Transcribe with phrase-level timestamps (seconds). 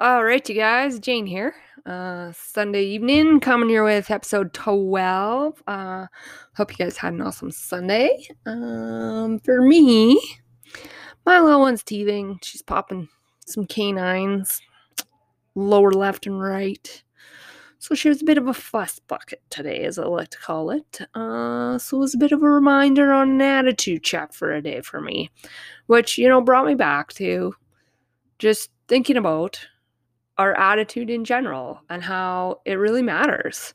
[0.00, 1.54] All right, you guys, Jane here.
[1.86, 5.62] Uh, Sunday evening, coming here with episode 12.
[5.68, 6.06] Uh,
[6.56, 8.26] hope you guys had an awesome Sunday.
[8.44, 10.20] Um, for me,
[11.24, 12.40] my little one's teething.
[12.42, 13.08] She's popping
[13.46, 14.60] some canines,
[15.54, 17.04] lower left and right.
[17.78, 20.70] So she was a bit of a fuss bucket today, as I like to call
[20.70, 21.02] it.
[21.14, 24.60] Uh, so it was a bit of a reminder on an attitude check for a
[24.60, 25.30] day for me,
[25.86, 27.54] which, you know, brought me back to
[28.40, 29.64] just thinking about
[30.38, 33.74] our attitude in general and how it really matters,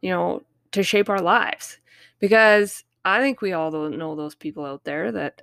[0.00, 0.42] you know,
[0.72, 1.78] to shape our lives.
[2.18, 5.42] Because I think we all know those people out there that,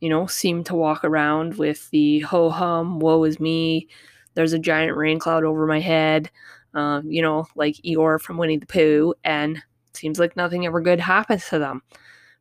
[0.00, 3.88] you know, seem to walk around with the ho hum, woe is me,
[4.34, 6.30] there's a giant rain cloud over my head,
[6.74, 11.00] uh, you know, like Eeyore from Winnie the Pooh, and seems like nothing ever good
[11.00, 11.82] happens to them.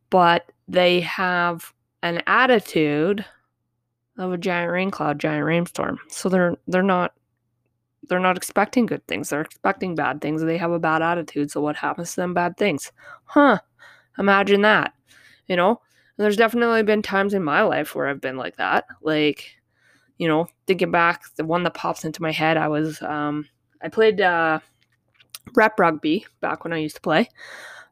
[0.09, 1.73] But they have
[2.03, 3.25] an attitude
[4.17, 5.99] of a giant rain cloud, giant rainstorm.
[6.09, 7.13] So they're they're not
[8.09, 9.29] they're not expecting good things.
[9.29, 10.41] They're expecting bad things.
[10.41, 11.51] They have a bad attitude.
[11.51, 12.33] So what happens to them?
[12.33, 12.91] Bad things.
[13.25, 13.59] Huh.
[14.17, 14.93] Imagine that.
[15.47, 15.69] You know?
[15.69, 18.85] And there's definitely been times in my life where I've been like that.
[19.01, 19.55] Like,
[20.17, 23.47] you know, thinking back, the one that pops into my head, I was um
[23.81, 24.59] I played uh
[25.55, 27.29] rep rugby back when I used to play.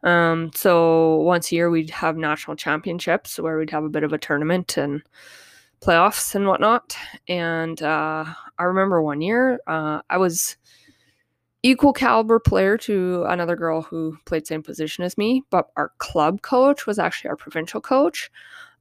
[0.03, 4.13] Um, so once a year we'd have national championships where we'd have a bit of
[4.13, 5.01] a tournament and
[5.81, 6.95] playoffs and whatnot.
[7.27, 8.25] And uh,
[8.57, 10.57] I remember one year uh, I was
[11.63, 16.41] equal caliber player to another girl who played same position as me, but our club
[16.41, 18.29] coach was actually our provincial coach.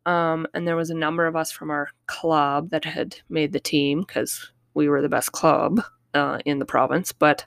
[0.05, 3.61] Um, and there was a number of us from our club that had made the
[3.61, 5.83] team because we were the best club
[6.15, 7.13] uh, in the province.
[7.13, 7.45] But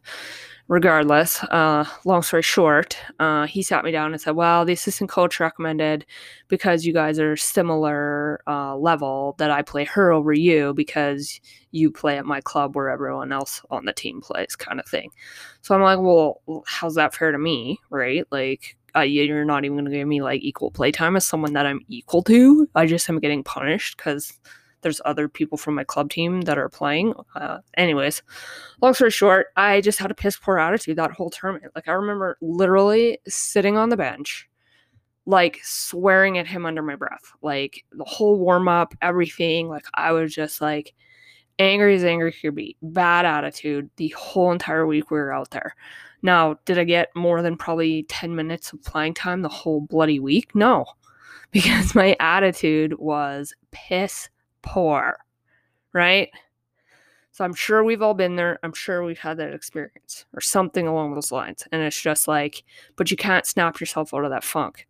[0.69, 5.09] regardless, uh, long story short, uh, he sat me down and said, Well, the assistant
[5.09, 6.05] coach recommended
[6.47, 11.91] because you guys are similar uh, level that I play her over you because you
[11.91, 15.09] play at my club where everyone else on the team plays, kind of thing.
[15.61, 17.79] So I'm like, Well, how's that fair to me?
[17.89, 18.25] Right?
[18.31, 21.65] Like, uh, you're not even going to give me like equal playtime as someone that
[21.65, 22.69] I'm equal to.
[22.75, 24.33] I just am getting punished because
[24.81, 27.13] there's other people from my club team that are playing.
[27.35, 28.21] Uh, anyways,
[28.81, 31.71] long story short, I just had a piss poor attitude that whole tournament.
[31.75, 34.49] Like I remember literally sitting on the bench,
[35.25, 39.67] like swearing at him under my breath, like the whole warm up, everything.
[39.67, 40.93] Like I was just like
[41.59, 45.75] angry as angry could be, bad attitude the whole entire week we were out there.
[46.21, 50.19] Now, did I get more than probably 10 minutes of playing time the whole bloody
[50.19, 50.53] week?
[50.55, 50.85] No,
[51.51, 54.29] because my attitude was piss
[54.61, 55.17] poor,
[55.93, 56.29] right?
[57.31, 58.59] So I'm sure we've all been there.
[58.63, 61.65] I'm sure we've had that experience or something along those lines.
[61.71, 62.63] And it's just like,
[62.95, 64.87] but you can't snap yourself out of that funk,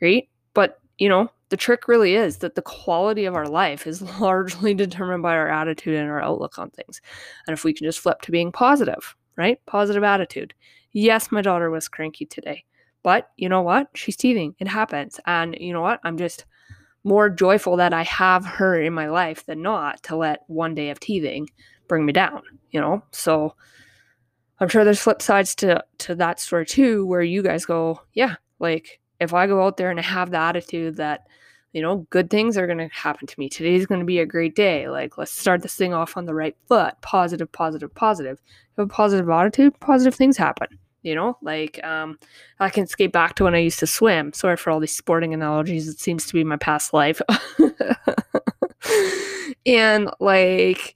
[0.00, 0.28] right?
[0.54, 4.72] But, you know, the trick really is that the quality of our life is largely
[4.72, 7.02] determined by our attitude and our outlook on things.
[7.46, 9.60] And if we can just flip to being positive, right?
[9.66, 10.54] Positive attitude.
[10.92, 12.64] Yes, my daughter was cranky today,
[13.02, 13.88] but you know what?
[13.94, 14.54] She's teething.
[14.58, 15.20] It happens.
[15.26, 16.00] And you know what?
[16.04, 16.46] I'm just
[17.04, 20.90] more joyful that I have her in my life than not to let one day
[20.90, 21.48] of teething
[21.88, 23.02] bring me down, you know?
[23.10, 23.54] So
[24.58, 28.36] I'm sure there's flip sides to to that story too, where you guys go, yeah,
[28.58, 31.26] like if I go out there and I have the attitude that,
[31.72, 33.48] you know, good things are gonna happen to me.
[33.48, 34.88] Today's gonna be a great day.
[34.88, 36.94] Like let's start this thing off on the right foot.
[37.00, 38.38] Positive, positive, positive.
[38.72, 42.18] If have a positive attitude, positive things happen you know like um,
[42.58, 44.32] i can skate back to when i used to swim.
[44.32, 45.88] Sorry for all these sporting analogies.
[45.88, 47.20] It seems to be my past life.
[49.66, 50.94] And like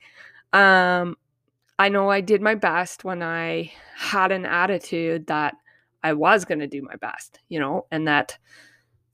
[0.52, 1.16] um,
[1.78, 5.54] i know i did my best when i had an attitude that
[6.02, 8.38] i was going to do my best you know and that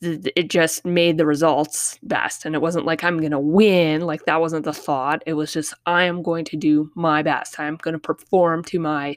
[0.02, 2.44] th- it just made the results best.
[2.44, 5.22] And it wasn't like i'm going to win like that wasn't the thought.
[5.26, 7.58] It was just i am going to do my best.
[7.58, 9.16] I'm going to perform to my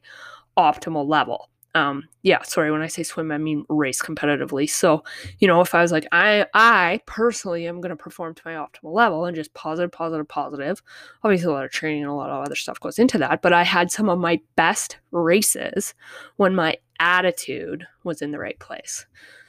[0.57, 4.69] optimal level um yeah sorry when i say swim i mean race competitively.
[4.69, 5.03] So
[5.39, 8.53] you know if i was like i i personally am going to perform to my
[8.53, 10.81] optimal level and just positive positive positive.
[11.23, 13.53] Obviously a lot of training and a lot of other stuff goes into that but
[13.53, 15.93] i had some of my best races
[16.37, 19.05] when my attitude was in the right place.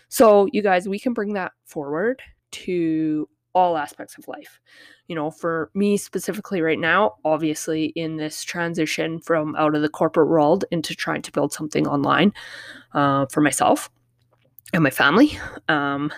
[0.09, 2.23] So you guys we can bring that forward
[2.53, 4.61] to all aspects of life
[5.07, 9.89] you know, for me specifically right now, obviously in this transition from out of the
[9.89, 12.33] corporate world into trying to build something online
[12.95, 13.91] uh, for myself
[14.73, 16.11] and my family, um,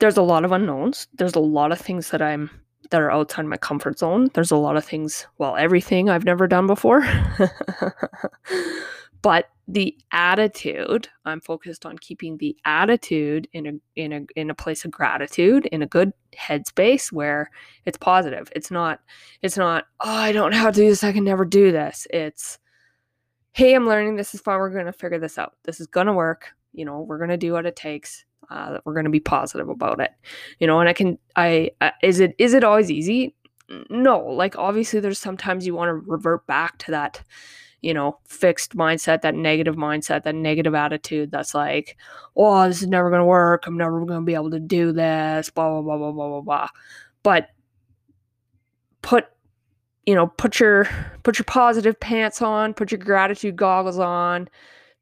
[0.00, 1.08] there's a lot of unknowns.
[1.14, 2.50] There's a lot of things that I'm
[2.90, 4.28] that are outside my comfort zone.
[4.34, 7.02] There's a lot of things, well, everything I've never done before.
[9.24, 14.54] but the attitude i'm focused on keeping the attitude in a in a in a
[14.54, 17.50] place of gratitude in a good headspace where
[17.86, 18.52] it's positive.
[18.54, 19.00] It's not
[19.40, 22.06] it's not oh i don't know how to do this i can never do this.
[22.10, 22.58] It's
[23.52, 25.54] hey i'm learning this is fun we're going to figure this out.
[25.64, 26.52] This is going to work.
[26.74, 29.70] You know we're going to do what it takes uh, we're going to be positive
[29.70, 30.10] about it.
[30.58, 33.34] You know and i can i uh, is it is it always easy?
[33.88, 34.18] No.
[34.18, 37.22] Like obviously there's sometimes you want to revert back to that
[37.84, 41.98] you know, fixed mindset, that negative mindset, that negative attitude that's like,
[42.34, 43.66] oh, this is never going to work.
[43.66, 46.40] I'm never going to be able to do this, blah, blah, blah, blah, blah, blah,
[46.40, 46.68] blah.
[47.22, 47.50] But
[49.02, 49.26] put,
[50.06, 50.88] you know, put your,
[51.24, 54.48] put your positive pants on, put your gratitude goggles on,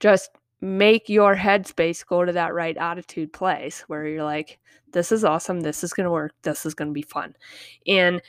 [0.00, 0.30] just
[0.60, 4.58] make your headspace go to that right attitude place where you're like,
[4.90, 5.60] this is awesome.
[5.60, 6.34] This is going to work.
[6.42, 7.36] This is going to be fun.
[7.86, 8.20] And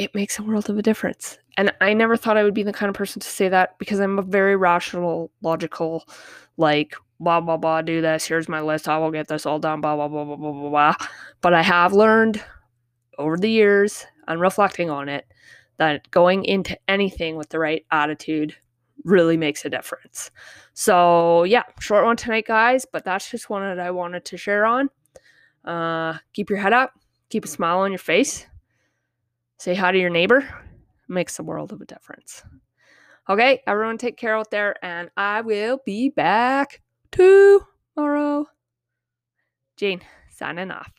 [0.00, 1.36] it makes a world of a difference.
[1.58, 4.00] And I never thought I would be the kind of person to say that because
[4.00, 6.08] I'm a very rational, logical,
[6.56, 8.24] like, blah, blah, blah, do this.
[8.24, 8.88] Here's my list.
[8.88, 10.94] I will get this all done, blah, blah, blah, blah, blah, blah, blah.
[11.42, 12.42] But I have learned
[13.18, 15.26] over the years and reflecting on it
[15.76, 18.56] that going into anything with the right attitude
[19.04, 20.30] really makes a difference.
[20.72, 24.64] So, yeah, short one tonight, guys, but that's just one that I wanted to share
[24.64, 24.88] on.
[25.62, 26.92] Uh, keep your head up,
[27.28, 28.46] keep a smile on your face
[29.60, 30.42] say hi to your neighbor
[31.06, 32.42] makes a world of a difference.
[33.28, 36.80] Okay, everyone take care out there, and I will be back
[37.12, 38.46] tomorrow.
[39.76, 40.90] Jane, signing off.